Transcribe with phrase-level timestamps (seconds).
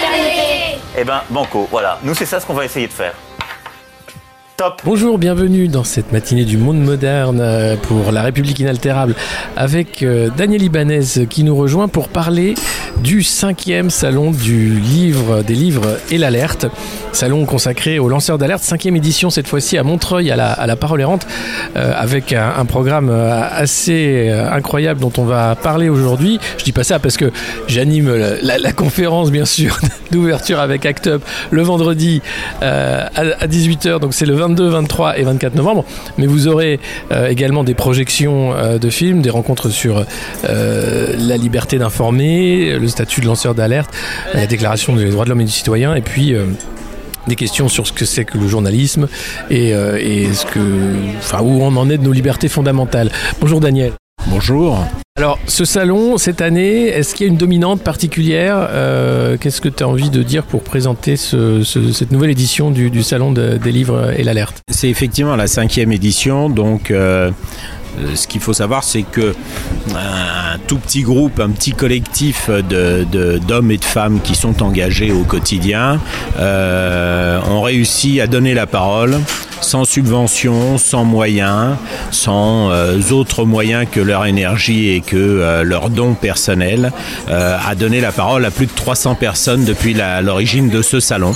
[0.00, 0.78] fraternité.
[0.98, 1.98] Eh ben, banco, voilà.
[2.02, 3.14] Nous, c'est ça ce qu'on va essayer de faire.
[4.56, 9.14] Top Bonjour, bienvenue dans cette matinée du monde moderne euh, pour la République inaltérable
[9.56, 12.54] avec euh, Daniel Ibanez qui nous rejoint pour parler
[13.02, 16.66] du cinquième salon du livre, des livres et l'alerte.
[17.12, 20.76] Salon consacré aux lanceurs d'alerte, cinquième édition cette fois-ci à Montreuil à la, à la
[20.76, 21.26] Parole Errante
[21.76, 26.38] euh, avec un, programme euh, assez euh, incroyable dont on va parler aujourd'hui.
[26.58, 27.32] Je dis pas ça parce que
[27.66, 29.78] j'anime la, conférence bien sûr
[30.10, 32.22] d'ouverture avec Act Up le vendredi
[32.60, 35.84] à, à 18h, donc c'est le 22, 23 et 24 novembre.
[36.18, 36.78] Mais vous aurez
[37.28, 40.04] également des projections de films, des rencontres sur
[40.44, 43.90] la liberté d'informer, le statut de lanceur d'alerte,
[44.34, 46.44] la déclaration des droits de l'homme et du citoyen, et puis euh,
[47.28, 49.06] des questions sur ce que c'est que le journalisme
[49.50, 50.60] et, euh, et ce que,
[51.18, 53.10] enfin, où on en est de nos libertés fondamentales.
[53.40, 53.92] Bonjour Daniel.
[54.26, 54.84] Bonjour.
[55.16, 59.68] Alors, ce salon, cette année, est-ce qu'il y a une dominante particulière Euh, Qu'est-ce que
[59.68, 63.32] tu as envie de dire pour présenter ce- ce- cette nouvelle édition du, du salon
[63.32, 64.58] de- des livres et l'alerte?
[64.70, 67.30] C'est effectivement la cinquième édition, donc euh,
[68.14, 69.34] ce qu'il faut savoir, c'est que
[69.94, 75.12] un tout petit groupe, un petit collectif de- d'hommes et de femmes qui sont engagés
[75.12, 75.98] au quotidien
[76.38, 79.18] euh, ont réussi à donner la parole
[79.62, 81.76] sans subvention, sans moyens,
[82.10, 86.92] sans euh, autres moyens que leur énergie et que euh, leurs dons personnels,
[87.28, 91.34] euh, à donner la parole à plus de 300 personnes depuis l'origine de ce salon.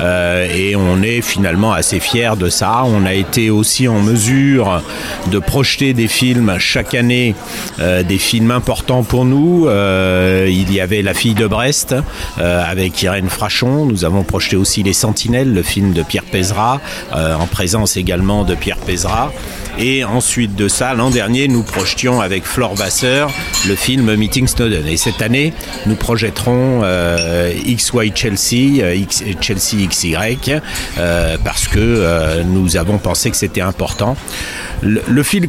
[0.00, 2.84] Euh, et on est finalement assez fiers de ça.
[2.86, 4.82] On a été aussi en mesure
[5.30, 7.34] de projeter des films chaque année,
[7.80, 9.66] euh, des films importants pour nous.
[9.68, 11.94] Euh, il y avait La fille de Brest
[12.38, 13.86] euh, avec Irène Frachon.
[13.86, 16.80] Nous avons projeté aussi Les Sentinelles, le film de Pierre Pézra,
[17.12, 19.32] en présence également de Pierre Pézra.
[19.78, 23.30] Et ensuite de ça, l'an dernier, nous projetions avec Flore Vasseur
[23.68, 24.86] le film Meeting Snowden.
[24.88, 25.52] Et cette année,
[25.86, 26.82] nous projetterons
[27.66, 30.16] XY Chelsea, X- Chelsea XY,
[31.44, 34.16] parce que nous avons pensé que c'était important.
[34.80, 35.48] Le, le fil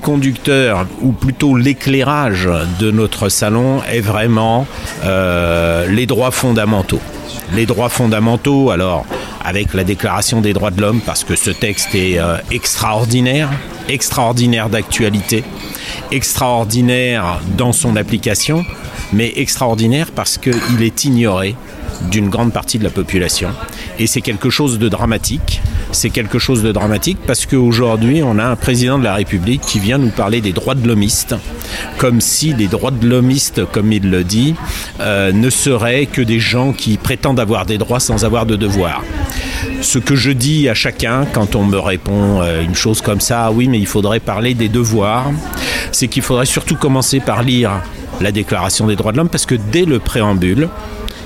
[1.01, 4.67] ou plutôt l'éclairage de notre salon, est vraiment
[5.06, 7.01] euh, les droits fondamentaux.
[7.53, 9.06] Les droits fondamentaux, alors
[9.44, 13.50] avec la Déclaration des droits de l'homme, parce que ce texte est euh, extraordinaire,
[13.88, 15.44] extraordinaire d'actualité,
[16.12, 18.66] extraordinaire dans son application,
[19.13, 21.56] mais extraordinaire parce qu'il est ignoré
[22.12, 23.50] d'une grande partie de la population.
[23.97, 25.62] Et c'est quelque chose de dramatique.
[25.91, 29.79] C'est quelque chose de dramatique parce qu'aujourd'hui, on a un président de la République qui
[29.79, 31.35] vient nous parler des droits de l'homiste,
[31.97, 34.53] comme si les droits de l'homiste, comme il le dit,
[35.00, 39.03] euh, ne seraient que des gens qui prétendent avoir des droits sans avoir de devoirs.
[39.81, 43.51] Ce que je dis à chacun quand on me répond euh, une chose comme ça,
[43.51, 45.31] oui, mais il faudrait parler des devoirs,
[45.91, 47.81] c'est qu'il faudrait surtout commencer par lire
[48.21, 50.69] la Déclaration des droits de l'homme parce que dès le préambule,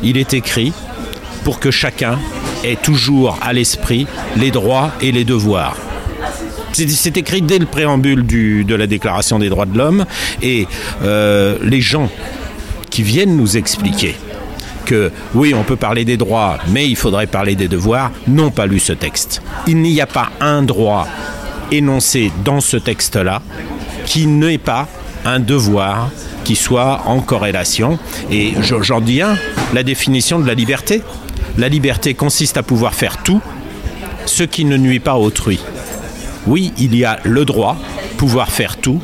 [0.03, 0.71] il est écrit
[1.43, 2.17] pour que chacun
[2.63, 4.07] ait toujours à l'esprit
[4.37, 5.77] les droits et les devoirs.
[6.71, 10.05] C'est écrit dès le préambule de la Déclaration des droits de l'homme
[10.41, 10.67] et
[11.03, 12.09] euh, les gens
[12.89, 14.15] qui viennent nous expliquer
[14.85, 18.65] que oui, on peut parler des droits, mais il faudrait parler des devoirs, n'ont pas
[18.65, 19.41] lu ce texte.
[19.67, 21.07] Il n'y a pas un droit
[21.71, 23.41] énoncé dans ce texte-là
[24.05, 24.87] qui n'est pas
[25.25, 26.09] un devoir
[26.43, 27.97] qui soit en corrélation.
[28.29, 29.37] Et je- j'en dis un,
[29.73, 31.01] la définition de la liberté.
[31.57, 33.41] La liberté consiste à pouvoir faire tout
[34.25, 35.59] ce qui ne nuit pas à autrui.
[36.47, 37.77] Oui, il y a le droit,
[38.17, 39.01] pouvoir faire tout,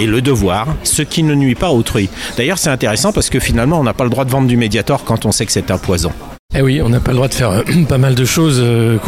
[0.00, 2.08] et le devoir, ce qui ne nuit pas à autrui.
[2.36, 5.04] D'ailleurs, c'est intéressant parce que finalement, on n'a pas le droit de vendre du Mediator
[5.04, 6.12] quand on sait que c'est un poison.
[6.54, 8.98] Eh oui, on n'a pas le droit de faire euh, pas mal de choses, euh,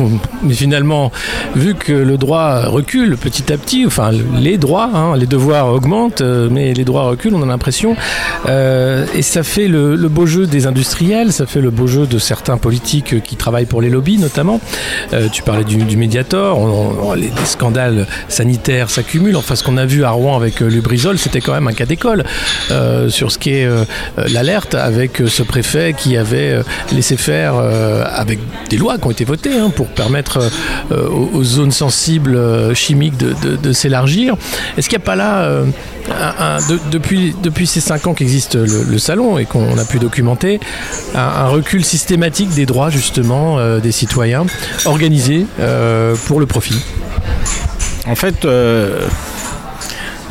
[0.42, 1.12] mais finalement,
[1.54, 6.22] vu que le droit recule petit à petit, enfin les droits, hein, les devoirs augmentent,
[6.22, 7.96] euh, mais les droits reculent, on a l'impression,
[8.48, 12.56] et ça fait le, beau jeu des industriels, ça fait le beau jeu de certains
[12.56, 14.60] politiques qui travaillent pour les lobbies notamment.
[15.32, 19.36] Tu parlais du, Mediator, les, les scandales sanitaires s'accumulent.
[19.36, 22.24] Enfin, ce qu'on a vu à Rouen avec Lubrizol, c'était quand même un cas d'école
[23.08, 23.68] sur ce qui est
[24.28, 26.60] l'alerte avec ce préfet qui avait
[26.92, 28.38] laissé faire euh, avec
[28.70, 30.50] des lois qui ont été votées hein, pour permettre
[30.92, 34.36] euh, aux, zones sensibles euh, chimiques de, s'élargir.
[34.76, 35.48] Est-ce qu'il n'y a pas là
[36.90, 40.60] depuis, ces cinq ans qu'existe le, salon et qu'on a pu documenter,
[41.14, 44.46] un, recul systématique des droits justement des citoyens
[44.84, 45.46] organisés
[46.26, 46.80] pour le profit?
[48.06, 48.46] En fait,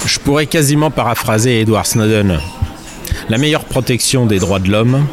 [0.05, 2.39] je pourrais quasiment paraphraser Edward Snowden.
[3.29, 5.05] La meilleure protection des droits de l'homme,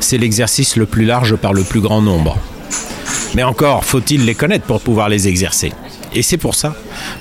[0.00, 2.38] c'est l'exercice le plus large par le plus grand nombre.
[3.34, 5.72] Mais encore, faut-il les connaître pour pouvoir les exercer
[6.14, 6.74] et c'est pour ça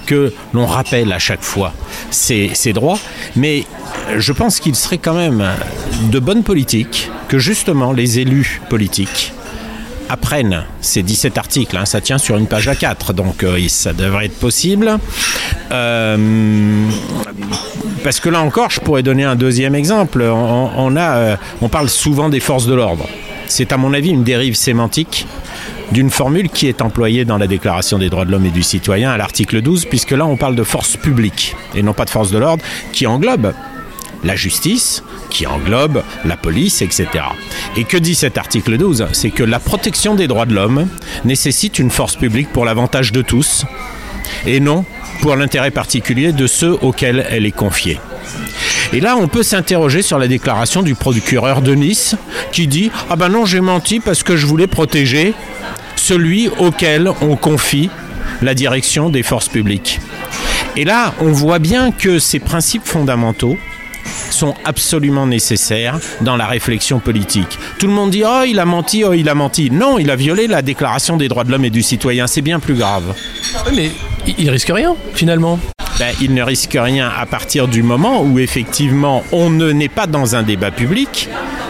[0.06, 1.74] que l'on rappelle à chaque fois
[2.12, 3.00] ces, droits.
[3.36, 3.66] Mais
[4.18, 5.46] je pense qu'il serait quand même
[6.12, 9.34] de bonne politique que justement les élus politiques
[10.10, 11.76] apprennent ces 17 articles.
[11.76, 11.86] Hein.
[11.86, 14.98] ça tient sur une page A4, donc euh, ça devrait être possible.
[15.72, 16.88] Euh,
[18.08, 20.22] parce que là encore, je pourrais donner un deuxième exemple.
[20.22, 23.06] Euh, on parle souvent des forces de l'ordre.
[23.48, 25.28] C'est à mon avis une dérive sémantique
[25.92, 29.12] d'une formule qui est employée dans la Déclaration des droits de l'homme et du citoyen
[29.12, 32.32] à l'article 12, puisque là on parle de force publique et non pas de force
[32.32, 32.64] de l'ordre,
[32.94, 33.54] qui englobe
[34.24, 37.08] la justice, qui englobe la police, etc.
[37.76, 40.88] Et que dit cet article 12 C'est que la protection des droits de l'homme
[41.26, 43.66] nécessite une force publique pour l'avantage de tous,
[44.46, 44.86] et non
[45.22, 48.00] pour l'intérêt particulier de ceux auxquels elle est confiée.
[48.94, 52.16] Et là, on peut s'interroger sur la déclaration du procureur de Nice
[52.52, 55.34] qui dit Ah ben non, j'ai menti parce que je voulais protéger
[55.96, 57.90] celui auquel on confie
[58.42, 60.00] la direction des forces publiques.
[60.76, 63.58] Et là, on voit bien que ces principes fondamentaux
[64.30, 67.58] sont absolument nécessaires dans la réflexion politique.
[67.80, 69.72] Tout le monde dit Oh, il a menti, oh, il a menti.
[69.72, 72.28] Non, il a violé la Déclaration des droits de l'homme et du citoyen.
[72.28, 73.16] C'est bien plus grave.
[74.38, 75.60] Il risque rien, finalement.
[76.00, 80.06] Ben, il ne risque rien à partir du moment où effectivement on ne n'est pas
[80.06, 81.28] dans un débat public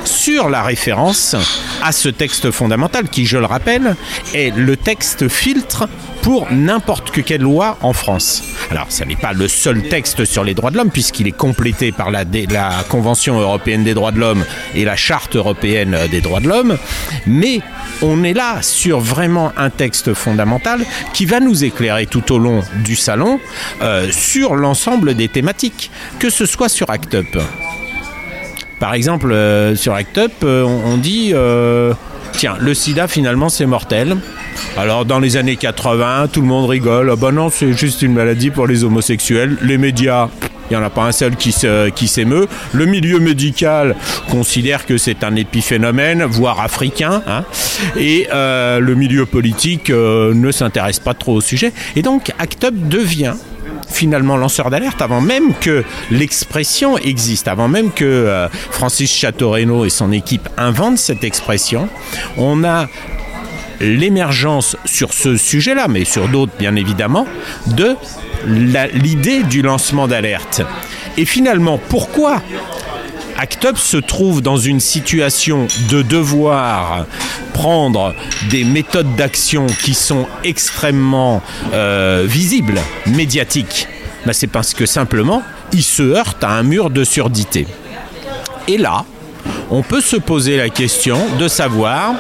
[0.08, 1.36] sur la référence
[1.84, 3.96] à ce texte fondamental qui, je le rappelle,
[4.34, 5.88] est le texte filtre
[6.22, 8.44] pour n'importe quelle loi en France.
[8.72, 11.92] Alors, ce n'est pas le seul texte sur les droits de l'homme, puisqu'il est complété
[11.92, 14.46] par la, la, Convention européenne des droits de l'homme
[14.76, 16.78] et la Charte européenne des droits de l'homme,
[17.26, 17.62] mais
[18.02, 22.62] on est là sur vraiment un texte fondamental qui va nous éclairer tout au long
[22.84, 23.40] du salon
[23.82, 27.38] euh, sur l'ensemble des thématiques, que ce soit sur ACT UP.
[28.80, 31.34] Par exemple, euh, sur ACT UP, euh, on, dit
[32.34, 34.18] tiens, le sida finalement c'est mortel.
[34.78, 37.10] Alors dans les années 80, tout le monde rigole.
[37.12, 39.58] Ah ben non, c'est juste une maladie pour les homosexuels.
[39.62, 40.30] Les médias,
[40.70, 42.48] il n'y en a pas un seul qui, s'émeut.
[42.74, 43.96] Le milieu médical
[44.30, 47.22] considère que c'est un épiphénomène, voire africain.
[47.28, 47.44] Hein.
[47.98, 51.72] et euh, le milieu politique euh, ne s'intéresse pas trop au sujet.
[51.96, 53.34] Et donc ACT UP devient
[53.90, 59.90] finalement lanceur d'alerte avant même que l'expression existe, avant même que euh, Francis Chateau-Renaud et
[59.90, 61.90] son équipe inventent cette expression.
[62.38, 62.88] On a
[63.80, 67.28] l'émergence sur ce sujet-là, mais sur d'autres bien évidemment,
[67.68, 67.96] de
[68.46, 70.62] l'idée du lancement d'alerte.
[71.18, 72.42] Et finalement, pourquoi
[73.38, 77.06] ACT se trouve dans une situation de devoir
[77.54, 78.16] prendre
[78.50, 81.44] des méthodes d'action qui sont extrêmement
[81.74, 83.88] euh, visibles, médiatiques
[84.26, 87.68] ben, C'est parce que simplement, il se heurte à un mur de surdité.
[88.68, 89.06] Et là,
[89.70, 92.16] on peut se poser la question de savoir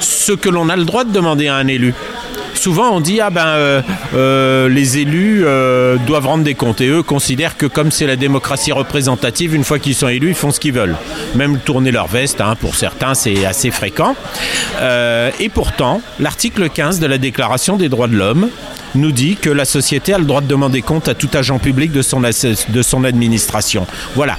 [0.00, 1.94] ce que l'on a le droit de demander à un élu
[2.54, 3.82] souvent on dit ah ben euh,
[4.14, 8.16] euh, les élus euh, doivent rendre des comptes et eux considèrent que comme c'est la
[8.16, 10.96] démocratie représentative, une fois qu'ils sont élus, ils font ce qu'ils veulent.
[11.34, 14.14] Même tourner leur veste, hein, pour certains c'est assez fréquent.
[14.80, 18.48] et pourtant, l'article 15 de la Déclaration des droits de l'homme
[18.94, 21.90] nous dit que la société a le droit de demander compte à tout agent public
[21.90, 23.86] de son, de son administration.
[24.14, 24.36] Voilà.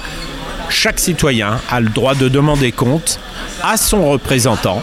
[0.68, 3.20] Chaque citoyen a le droit de demander compte
[3.62, 4.82] à son représentant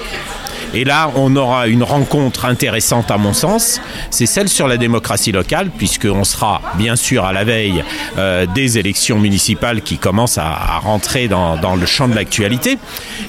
[0.74, 5.32] et là, on aura une rencontre intéressante à mon sens, c'est celle sur la démocratie
[5.32, 7.84] locale, puisqu'on sera bien sûr à la veille
[8.18, 12.78] euh, des élections municipales qui commencent à, rentrer dans, dans le champ de l'actualité.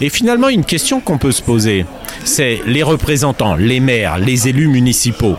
[0.00, 1.84] Et finalement, une question qu'on peut se poser,
[2.24, 5.36] c'est les représentants, les maires, les élus municipaux,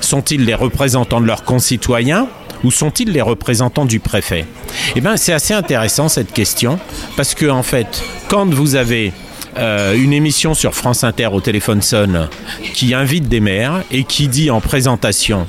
[0.00, 2.28] sont-ils les représentants de leurs concitoyens
[2.64, 4.46] ou sont-ils les représentants du préfet?
[4.94, 6.78] Eh bien, c'est assez intéressant cette question,
[7.16, 9.12] parce que en fait, quand vous avez
[9.58, 12.28] euh, une émission sur France Inter au téléphone sonne
[12.74, 15.46] qui invite des maires et qui dit en présentation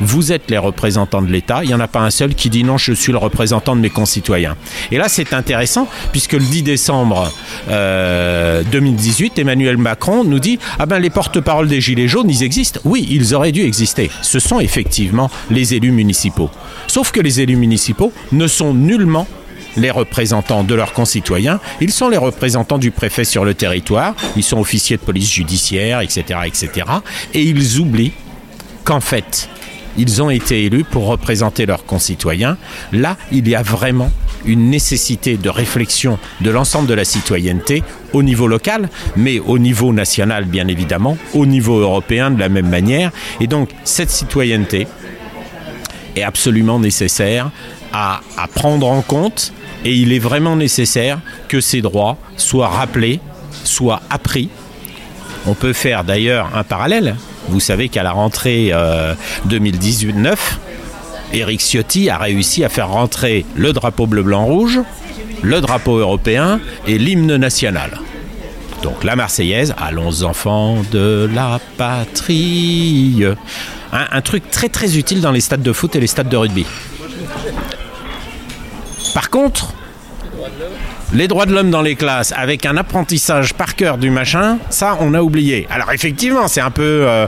[0.00, 1.60] vous êtes les représentants de l'État.
[1.62, 3.80] Il n'y en a pas un seul qui dit non, je suis le représentant de
[3.80, 4.56] mes concitoyens.
[4.90, 7.30] Et là, c'est intéressant, puisque le 10 décembre
[7.68, 12.80] 2018, euh, Emmanuel Macron nous dit Ah ben, les porte-paroles des Gilets jaunes, ils existent.
[12.84, 14.10] Oui, ils auraient dû exister.
[14.22, 16.50] Ce sont effectivement les élus municipaux.
[16.86, 19.26] Sauf que les élus municipaux ne sont nullement
[19.76, 24.42] les représentants de leurs concitoyens, ils sont les représentants du préfet sur le territoire, ils
[24.42, 26.40] sont officiers de police judiciaire, etc.
[26.46, 26.86] etc.
[27.34, 28.12] et ils oublient
[28.84, 29.48] qu'en fait,
[29.96, 32.56] ils ont été élus pour représenter leurs concitoyens.
[32.92, 34.10] Là, il y a vraiment
[34.44, 39.92] une nécessité de réflexion de l'ensemble de la citoyenneté au niveau local, mais au niveau
[39.92, 43.10] national bien évidemment, au niveau européen de la même manière.
[43.40, 44.86] Et donc cette citoyenneté
[46.16, 47.50] est absolument nécessaire
[47.92, 49.52] à, à prendre en compte
[49.84, 53.20] et il est vraiment nécessaire que ces droits soient rappelés,
[53.64, 54.48] soient appris.
[55.46, 57.16] On peut faire d'ailleurs un parallèle.
[57.48, 59.14] Vous savez qu'à la rentrée euh,
[59.48, 60.36] 2018-9,
[61.32, 64.80] Éric Ciotti a réussi à faire rentrer le drapeau bleu-blanc-rouge,
[65.42, 67.98] le drapeau européen et l'hymne national.
[68.82, 73.24] Donc la Marseillaise, allons enfants de la patrie.
[73.92, 76.36] Un, un, truc très très utile dans les stades de foot et les stades de
[76.36, 76.66] rugby.
[79.14, 79.74] Par contre,
[81.12, 84.96] les droits de l'homme dans les classes avec un apprentissage par cœur du machin, ça
[85.00, 85.66] on a oublié.
[85.70, 87.26] Alors effectivement, c'est un peu, euh,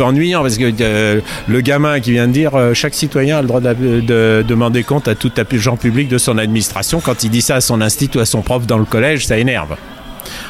[0.00, 3.48] ennuyant parce que euh, le gamin qui vient de dire euh, chaque citoyen a le
[3.48, 7.42] droit de, de demander compte à tout agent public de son administration, quand il dit
[7.42, 9.76] ça à son institut ou à son prof dans le collège, ça énerve.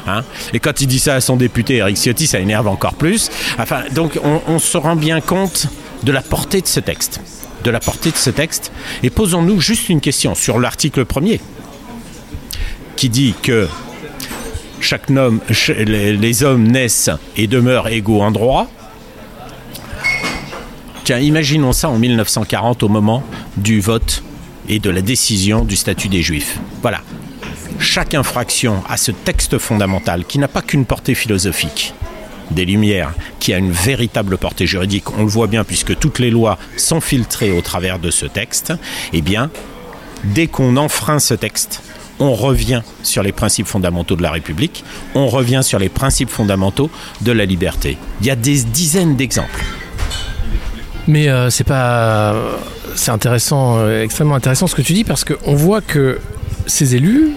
[0.07, 0.23] Hein?
[0.53, 3.29] Et quand il dit ça à son député Eric Ciotti, ça énerve encore plus.
[3.93, 5.67] Donc on, on se rend bien compte
[6.03, 7.21] de la portée de ce texte
[7.63, 8.71] de la portée de ce texte
[9.03, 11.39] et posons-nous juste une question sur l'article premier
[12.95, 13.67] qui dit que
[14.79, 18.67] chaque homme, les hommes naissent et demeurent égaux en droit.
[21.03, 23.23] Tiens, imaginons ça en 1940 au moment
[23.57, 24.23] du vote
[24.67, 26.59] et de la décision du statut des Juifs.
[26.81, 27.01] Voilà.
[27.79, 31.93] Chaque infraction à ce texte fondamental qui n'a pas qu'une portée philosophique,
[32.51, 36.29] des Lumières, qui a une véritable portée juridique, on le voit bien puisque toutes les
[36.29, 38.73] lois sont filtrées au travers de ce texte,
[39.13, 39.49] eh bien,
[40.23, 41.81] dès qu'on enfreint ce texte,
[42.19, 44.83] on revient sur les principes fondamentaux de la République,
[45.15, 46.91] on revient sur les principes fondamentaux
[47.21, 47.97] de la liberté.
[48.21, 49.63] Il y a des dizaines d'exemples.
[51.07, 52.35] Mais euh, c'est pas.
[52.95, 56.19] C'est intéressant, euh, extrêmement intéressant ce que tu dis parce qu'on voit que
[56.67, 57.31] ces élus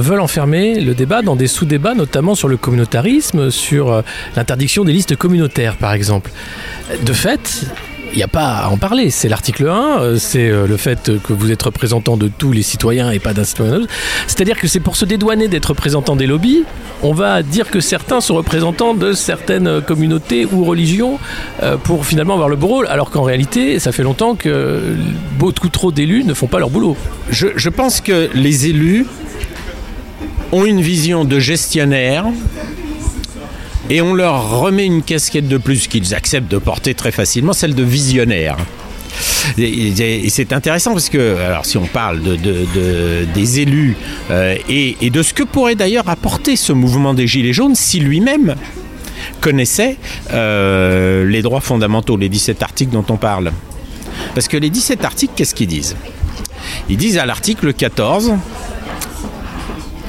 [0.00, 4.02] veulent enfermer le débat dans des sous-débats, notamment sur le communautarisme, sur euh,
[4.36, 6.30] l'interdiction des listes communautaires, par exemple.
[7.02, 7.64] De fait,
[8.12, 9.10] il n'y a pas à en parler.
[9.10, 13.20] C'est l'article 1, c'est le fait que vous êtes représentant de tous les citoyens et
[13.20, 13.82] pas d'un citoyen.
[14.26, 16.64] C'est-à-dire que c'est pour se dédouaner d'être représentant des lobbies,
[17.02, 21.18] on va dire que certains sont représentants de certaines communautés ou religions
[21.84, 24.96] pour finalement avoir le beau rôle, alors qu'en réalité, ça fait longtemps que
[25.38, 26.96] beaucoup trop d'élus ne font pas leur boulot.
[27.30, 29.06] Je, je pense que les élus
[30.52, 32.26] ont une vision de gestionnaire
[33.88, 37.74] et on leur remet une casquette de plus qu'ils acceptent de porter très facilement, celle
[37.74, 38.56] de visionnaire.
[39.58, 43.96] Et, c'est intéressant parce que, alors si on parle de, de, de des élus
[44.30, 47.98] euh, et, et, de ce que pourrait d'ailleurs apporter ce mouvement des Gilets jaunes si
[48.00, 48.54] lui-même
[49.40, 49.96] connaissait
[50.32, 53.52] euh, les droits fondamentaux, les 17 articles dont on parle.
[54.34, 55.96] Parce que les 17 articles, qu'est-ce qu'ils disent?
[56.88, 58.34] Ils disent à l'article 14,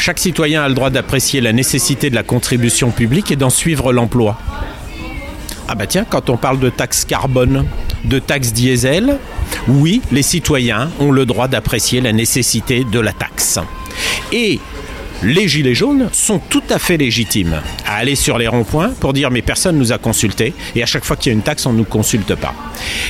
[0.02, 3.94] chaque citoyen a le droit d'apprécier la nécessité de la contribution publique et d'en suivre
[3.94, 4.36] l'emploi.
[5.68, 7.68] Ah bah tiens, quand on parle de taxe carbone,
[8.06, 9.20] de taxe diesel,
[9.68, 13.60] oui, les citoyens ont le droit d'apprécier la nécessité de la taxe.
[14.32, 14.60] Et
[15.24, 19.30] les gilets jaunes sont tout à fait légitimes à aller sur les ronds-points pour dire
[19.30, 21.74] mais personne nous a consulté et à chaque fois qu'il y a une taxe on
[21.74, 22.56] ne nous consulte pas.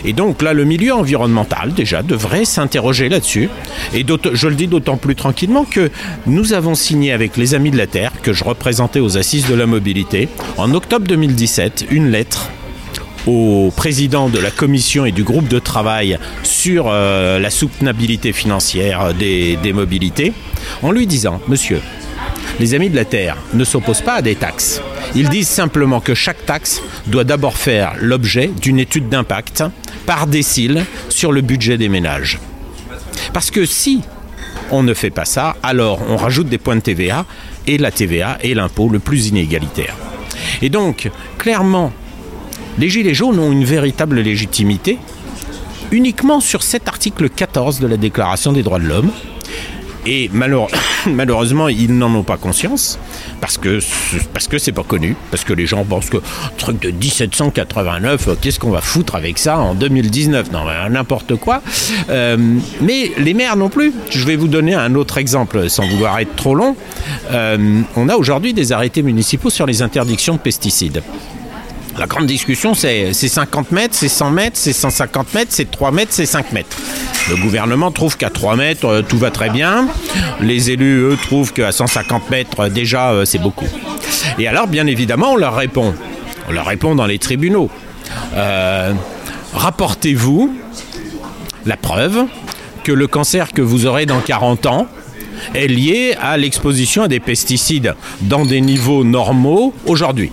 [0.04, 3.50] Et donc là le milieu environnemental déjà devrait s'interroger là-dessus
[3.94, 5.90] et je le dis d'autant plus tranquillement que
[6.26, 9.56] nous avons signé avec les Amis de la Terre que je représentais aux assises de
[9.56, 10.28] la mobilité
[10.58, 12.50] en octobre 2017 une lettre
[13.28, 19.14] au président de la commission et du groupe de travail sur euh, la soutenabilité financière
[19.14, 20.34] des, des mobilités
[20.82, 21.80] en lui disant monsieur
[22.60, 24.82] les amis de la Terre ne s'opposent pas à des taxes.
[25.16, 29.64] Ils disent simplement que chaque taxe doit d'abord faire l'objet d'une étude d'impact
[30.06, 32.40] par décile sur le budget des ménages.
[33.34, 34.02] Parce que si
[34.72, 37.26] on ne fait pas ça, alors on rajoute des points de TVA
[37.68, 39.96] et la TVA est l'impôt le plus inégalitaire.
[40.62, 41.92] Et donc, clairement,
[42.78, 44.98] les Gilets jaunes ont une véritable légitimité
[45.92, 49.12] uniquement sur cet article 14 de la Déclaration des droits de l'homme,
[50.06, 50.68] et malheure,
[51.08, 53.00] malheureusement ils n'en ont pas conscience
[53.40, 53.80] parce que
[54.34, 56.18] parce que c'est pas connu parce que les gens pensent que
[56.58, 61.62] truc de 1789 qu'est-ce qu'on va foutre avec ça en 2019 non n'importe quoi.
[62.10, 62.38] Euh,
[62.82, 63.94] mais les maires non plus.
[64.10, 66.76] Je vais vous donner un autre exemple sans vouloir être trop long.
[67.32, 71.02] Euh, on a aujourd'hui des arrêtés municipaux sur les interdictions de pesticides
[71.98, 76.12] la grande discussion, c'est 50 mètres, c'est 100 mètres, c'est 150 mètres, c'est 3 mètres,
[76.14, 76.78] c'est 5 mètres.
[77.30, 79.88] Le gouvernement trouve qu'à 3 mètres, euh, tout va très bien.
[80.40, 83.68] Les élus, eux, trouvent qu'à 150 mètres, déjà, euh, c'est beaucoup.
[84.40, 85.94] Et alors, bien évidemment, on leur répond.
[86.48, 87.70] On leur répond dans les tribunaux.
[88.36, 88.94] Euh,
[89.54, 90.56] rapportez-vous
[91.66, 92.26] la preuve
[92.84, 94.88] que le cancer que vous aurez dans 40 ans
[95.54, 100.32] est lié à l'exposition à des pesticides dans des niveaux normaux aujourd'hui.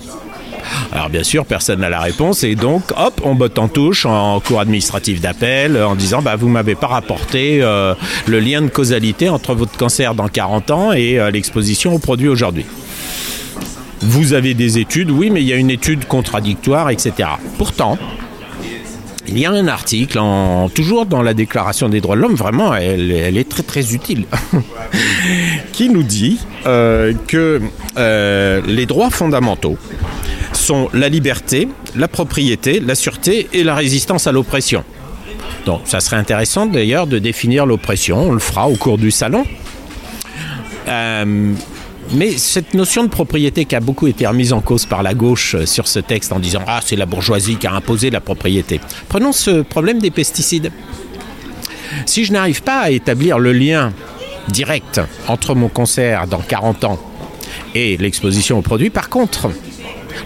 [0.93, 4.41] Alors bien sûr, personne n'a la réponse et donc, hop, on botte en touche en
[4.41, 7.95] cours administratif d'appel en disant, bah, vous m'avez pas rapporté euh,
[8.27, 12.29] le lien de causalité entre votre cancer dans 40 ans et euh, l'exposition aux produits
[12.29, 12.65] aujourd'hui.
[14.01, 17.29] Vous avez des études, oui, mais il y a une étude contradictoire, etc.
[17.59, 17.99] Pourtant,
[19.29, 20.19] il y a un article,
[20.75, 24.25] toujours dans la Déclaration des droits de l'homme, vraiment, elle, est très très utile,
[25.73, 27.61] qui nous dit euh, que
[27.99, 29.77] euh, les droits fondamentaux
[30.69, 34.85] sont la liberté, la propriété, la sûreté et la résistance à l'oppression.
[35.65, 39.47] Donc ça serait intéressant d'ailleurs de définir l'oppression, on le fera au cours du salon.
[40.87, 41.55] Euh,
[42.13, 45.55] mais cette notion de propriété qui a beaucoup été remise en cause par la gauche
[45.55, 48.79] euh, sur ce texte en disant Ah, c'est la bourgeoisie qui a imposé la propriété.
[49.09, 50.71] Prenons ce problème des pesticides.
[52.05, 53.95] Si je n'arrive pas à établir le lien
[54.49, 56.99] direct entre mon cancer dans 40 ans
[57.75, 59.49] et l'exposition aux produits, par contre,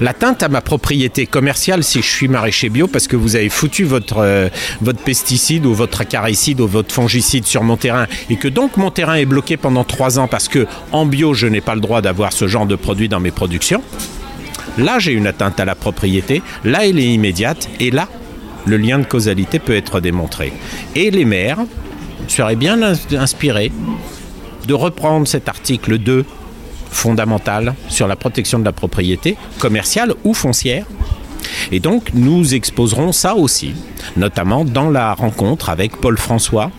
[0.02, 3.84] l'atteinte à ma propriété commerciale si je suis maraîcher bio parce que vous avez foutu
[3.84, 4.48] votre, euh,
[4.80, 8.90] votre pesticide ou votre acaricide ou votre fongicide sur mon terrain et que donc mon
[8.90, 12.02] terrain est bloqué pendant trois ans parce que en bio je n'ai pas le droit
[12.02, 13.82] d'avoir ce genre de produit dans mes productions.
[14.76, 18.08] Là j'ai une atteinte à la propriété, là elle est immédiate et là
[18.66, 20.52] le lien de causalité peut être démontré.
[20.96, 21.58] Et les maires
[22.26, 22.80] seraient bien
[23.12, 23.70] inspirés
[24.66, 26.24] de reprendre cet article 2
[26.92, 30.86] fondamentale sur la protection de la propriété commerciale ou foncière.
[31.70, 33.74] Et donc nous exposerons ça aussi,
[34.16, 36.70] notamment dans la rencontre avec Paul François,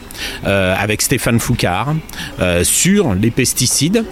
[0.45, 1.95] euh, avec Stéphane Foucard,
[2.39, 4.05] euh, sur les pesticides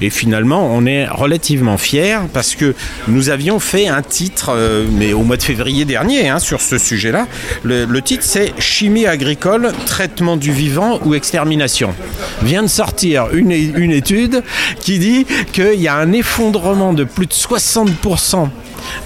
[0.00, 2.74] et finalement, on est relativement fiers parce que
[3.08, 6.78] nous avions fait un titre, euh, mais au mois de février dernier, hein, sur ce
[6.78, 7.26] sujet-là.
[7.64, 11.94] Le, titre, c'est Chimie agricole, traitement du vivant ou extermination.
[12.42, 14.42] Vient de sortir une, une étude
[14.80, 18.48] qui dit qu'il y a un effondrement de plus de 60%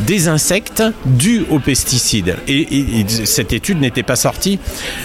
[0.01, 2.37] des insectes dus aux pesticides.
[2.49, 2.67] Et,
[3.25, 4.59] cette étude n'était pas sortie,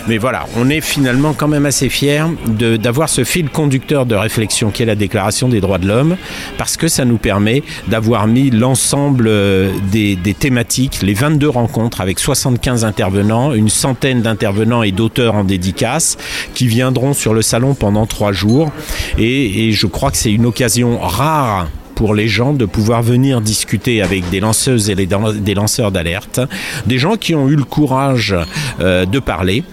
[0.08, 4.72] mais voilà, on est finalement quand même assez fiers d'avoir ce fil conducteur de réflexion
[4.72, 6.18] qui est la Déclaration des droits de l'homme,
[6.58, 12.20] parce que ça nous permet d'avoir mis l'ensemble euh, des, thématiques, les 22 rencontres avec
[12.20, 16.18] 75 intervenants, une centaine d'intervenants et d'auteurs en dédicace
[16.54, 18.72] qui viendront sur le salon pendant trois jours.
[19.18, 24.04] Et je crois que c'est une occasion rare pour les gens de pouvoir venir discuter
[24.04, 26.40] avec des lanceuses et des lanceurs d'alerte,
[26.86, 28.36] des gens qui ont eu le courage
[28.80, 29.64] euh, de parler.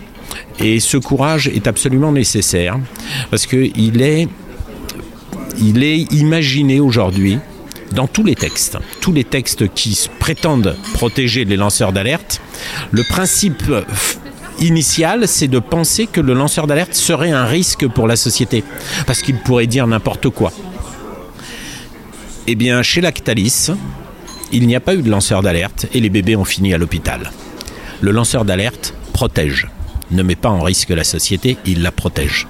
[0.58, 2.78] Et ce courage est absolument nécessaire
[3.30, 4.26] parce qu'il est,
[5.58, 7.38] il est imaginé aujourd'hui
[7.92, 12.40] dans tous les textes, tous les textes qui prétendent protéger les lanceurs d'alerte,
[12.90, 13.62] le principe
[14.60, 18.64] initial, c'est de penser que le lanceur d'alerte serait un risque pour la société,
[19.06, 20.52] parce qu'il pourrait dire n'importe quoi.
[22.46, 23.70] Eh bien, chez Lactalis,
[24.52, 27.30] il n'y a pas eu de lanceur d'alerte et les bébés ont fini à l'hôpital.
[28.02, 29.68] Le lanceur d'alerte protège,
[30.10, 32.46] ne met pas en risque la société, il la protège.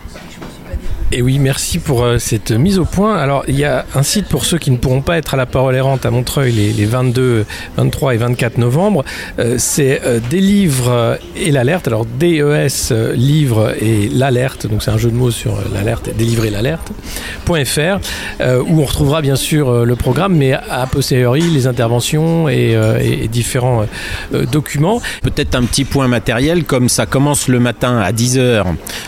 [1.17, 3.17] Et oui, merci pour euh, cette mise au point.
[3.17, 5.47] Alors, il y a un site pour ceux qui ne pourront pas être à la
[5.47, 7.47] parole errante à Montreuil les, 22,
[7.77, 9.05] 23 et 24 novembre.
[9.39, 11.87] Euh, c'est euh, des livres et l'alerte.
[11.87, 14.67] Alors, DES, livre et l'alerte.
[14.67, 18.01] Donc, c'est un jeu de mots sur l'alerte, délivrer l'alerte.fr,
[18.67, 23.87] où on retrouvera bien sûr le programme, mais à posteriori, les interventions et, différents
[24.51, 25.01] documents.
[25.23, 28.65] Peut-être un petit point matériel, comme ça commence le matin à 10h,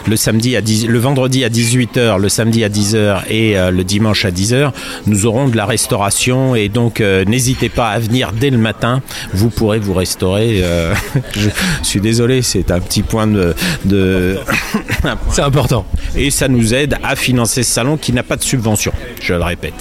[0.06, 1.48] le samedi à 10, le vendredi à
[1.96, 4.72] 18h le samedi à 10h et euh, le dimanche à 10h,
[5.06, 9.02] nous aurons de la restauration et donc euh, n'hésitez pas à venir dès le matin,
[9.32, 10.60] vous pourrez vous restaurer.
[10.62, 10.94] Euh,
[11.32, 11.48] je,
[11.82, 13.54] suis désolé, c'est un petit point de...
[13.84, 14.38] de
[15.30, 15.86] c'est important.
[16.16, 19.42] Et ça nous aide à financer ce salon qui n'a pas de subvention, je le
[19.42, 19.74] répète.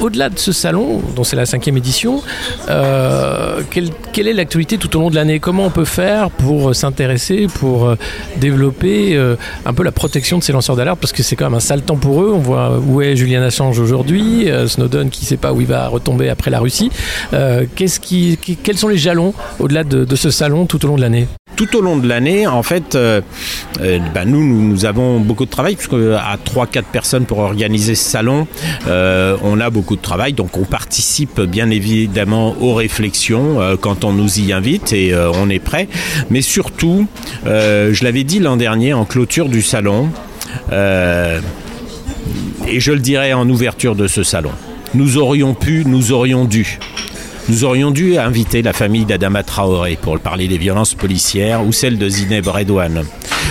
[0.00, 2.22] Au-delà de ce salon, dont c'est la cinquième édition,
[3.70, 5.40] quelle, quelle, est l'actualité tout au long de l'année?
[5.40, 7.96] Comment on peut faire pour s'intéresser, pour
[8.36, 9.18] développer
[9.66, 11.00] un peu la protection de ces lanceurs d'alerte?
[11.00, 12.32] Parce que c'est quand un sale temps pour eux.
[12.34, 15.66] On voit où est Julian Assange aujourd'hui, euh, Snowden qui ne sait pas où il
[15.66, 16.90] va retomber après la Russie.
[17.32, 21.76] Euh, quels sont les jalons au-delà de, ce salon tout au long de l'année tout
[21.76, 23.20] au long de l'année, en fait, euh,
[24.14, 28.46] bah, nous, nous, avons beaucoup de travail, puisque à 3-4 personnes pour organiser ce salon,
[28.86, 34.38] on a beaucoup de travail, donc on participe bien évidemment aux réflexions quand on nous
[34.38, 35.88] y invite et on est prêt.
[36.30, 37.08] Mais surtout,
[37.44, 40.10] je l'avais dit l'an dernier en clôture du salon,
[42.66, 44.52] et je le dirais en ouverture de ce salon.
[44.94, 46.78] Nous aurions pu, nous aurions dû
[47.48, 51.98] Nous aurions dû inviter la famille d'Adama Traoré pour parler des violences policières ou celle
[51.98, 53.04] de Zineb Redouane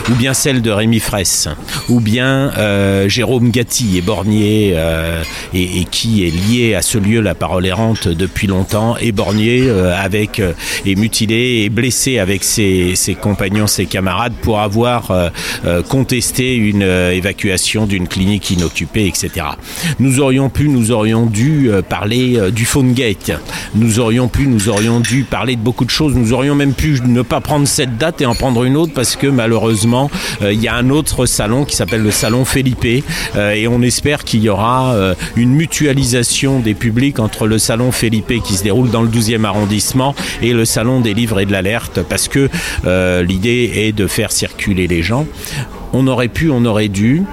[0.09, 1.49] ou bien celle de Rémi Fraisse,
[1.89, 5.21] ou bien euh, Jérôme Gatti, éborgné euh,
[5.53, 10.39] et, qui est lié à ce lieu, la parole errante, depuis longtemps, éborgné euh, avec
[10.39, 10.53] euh,
[10.85, 15.29] et mutilé et blessé avec ses, compagnons, ses camarades pour avoir euh,
[15.65, 19.47] euh, contesté une évacuation d'une clinique inoccupée, etc.
[19.99, 23.31] Nous aurions pu, nous aurions dû parler du Phone Gate.
[23.75, 26.15] Nous aurions pu, nous aurions dû parler de beaucoup de choses.
[26.15, 29.15] Nous aurions même pu ne pas prendre cette date et en prendre une autre parce
[29.15, 29.96] que malheureusement
[30.41, 33.03] euh, il y a un autre salon qui s'appelle le salon Felipe
[33.35, 37.91] euh, et on espère qu'il y aura euh, une mutualisation des publics entre le salon
[37.91, 41.51] Felipe qui se déroule dans le 12e arrondissement et le salon des livres et de
[41.51, 42.49] l'alerte parce que
[43.23, 45.25] l'idée est de faire circuler les gens.
[45.93, 47.23] On aurait pu, on aurait dû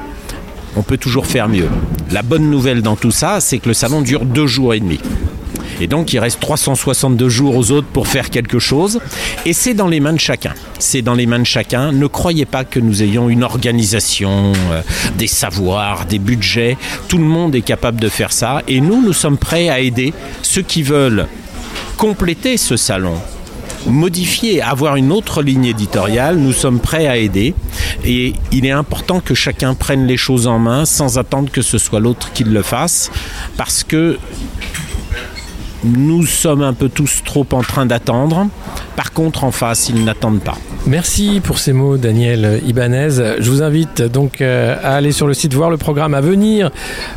[0.77, 1.69] on peut toujours faire mieux.
[2.11, 4.99] La bonne nouvelle dans tout ça, c'est que le salon dure deux jours et demi.
[5.81, 9.01] Et donc il reste 362 jours aux autres pour faire quelque chose.
[9.47, 10.55] Et c'est dans les mains de chacun.
[10.79, 11.93] C'est dans les mains de chacun.
[11.93, 14.83] Ne croyez pas que nous ayons une organisation, euh,
[15.17, 16.77] des savoirs, des budgets.
[17.09, 18.63] Tout le monde est capable de faire ça.
[18.69, 21.27] Et nous, nous sommes prêts à aider ceux qui veulent
[21.97, 23.15] compléter ce salon,
[23.87, 27.55] modifier, avoir une autre ligne éditoriale, nous sommes prêts à aider.
[28.05, 31.79] Et il est important que chacun prenne les choses en main sans attendre que ce
[31.79, 33.11] soit l'autre qui le fasse.
[33.57, 34.19] Parce que
[35.85, 38.49] nous sommes un peu tous trop en train d'attendre.
[38.97, 40.57] Par contre, en face, ils n'attendent pas.
[40.87, 43.09] Merci pour ces mots, Daniel Ibanez.
[43.39, 46.71] Je vous invite donc euh, à aller sur le site voir le programme à venir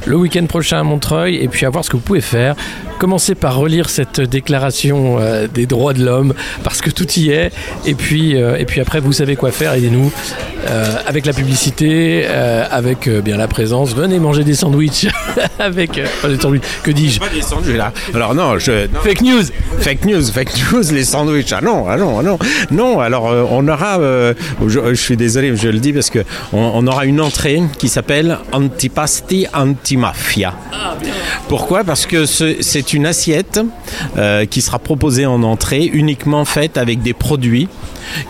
[0.06, 2.56] le week-end prochain à Montreuil et puis à voir ce que vous pouvez faire.
[2.98, 7.52] Commencez par relire cette déclaration euh, des droits de l'homme parce que tout y est.
[7.86, 9.74] Et puis, euh, et puis après, vous savez quoi faire.
[9.74, 10.12] Aidez-nous
[11.08, 13.96] avec la publicité, avec bien la présence.
[13.96, 15.08] Venez manger des sandwichs
[15.60, 16.64] avec des sandwichs.
[16.84, 17.22] Que dis-je?
[17.22, 17.94] Pas des sandwichs là.
[18.14, 19.52] Alors non, fake news.
[19.80, 21.54] Fake news, fake news, les sandwichs.
[21.54, 22.38] Ah non, ah non, ah non.
[22.72, 24.34] Non, alors euh, on aura, euh,
[24.66, 26.20] je, suis désolé, je le dis parce que
[26.54, 30.54] on, on aura une entrée qui s'appelle Antipasti Antimafia.
[31.48, 31.84] Pourquoi?
[31.84, 33.60] Parce que c'est une assiette
[34.18, 37.70] euh, qui sera proposée en entrée, uniquement faite avec des produits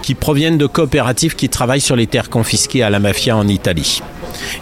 [0.02, 4.02] qui proviennent de coopératives qui travaillent sur les terres confisquées à la mafia en Italie.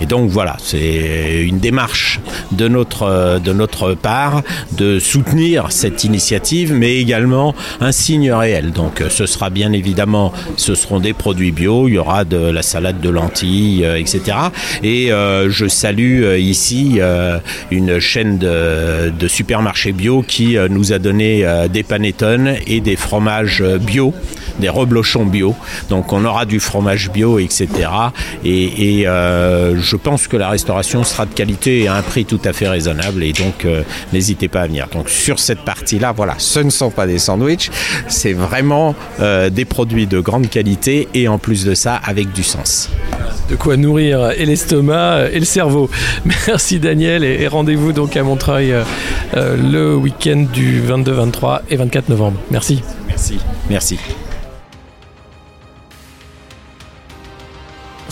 [0.01, 2.19] Et donc voilà, c'est une démarche
[2.51, 4.41] de notre, de notre part
[4.77, 8.71] de soutenir cette initiative, mais également un signe réel.
[8.71, 12.61] Donc ce sera bien évidemment, ce seront des produits bio, il y aura de la
[12.61, 14.37] salade de lentilles, euh, etc.
[14.83, 17.39] Et euh, je salue euh, ici euh,
[17.71, 22.81] une chaîne de, de supermarchés bio qui euh, nous a donné euh, des panettone et
[22.81, 24.13] des fromages bio,
[24.59, 25.55] des reblochons bio.
[25.89, 27.67] Donc on aura du fromage bio, etc.
[28.43, 32.25] Et, et euh, je pense que la restauration sera de qualité et à un prix
[32.25, 33.23] tout à fait raisonnable.
[33.23, 33.83] Et donc euh,
[34.13, 34.87] n'hésitez pas à venir.
[34.91, 37.71] Donc sur cette partie-là, voilà, ce ne sont pas des sandwichs,
[38.07, 42.43] c'est vraiment euh, des produits de grande qualité et en plus de ça avec du
[42.43, 42.89] sens.
[43.49, 45.89] De quoi nourrir et l'estomac et le cerveau.
[46.47, 52.09] Merci Daniel et, rendez-vous donc à Montreuil euh, le week-end du 22, 23 et 24
[52.09, 52.39] novembre.
[52.51, 52.81] Merci.
[53.07, 53.37] Merci.
[53.69, 53.99] Merci.